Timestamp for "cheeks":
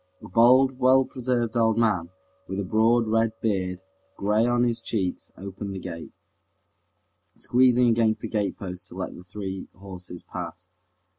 4.81-5.31